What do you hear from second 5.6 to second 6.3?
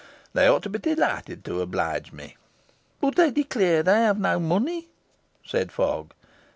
Fogg.